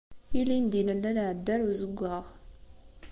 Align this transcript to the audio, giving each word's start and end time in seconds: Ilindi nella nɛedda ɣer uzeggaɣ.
Ilindi 0.39 0.79
nella 0.83 1.09
nɛedda 1.15 1.53
ɣer 1.55 1.61
uzeggaɣ. 1.71 2.25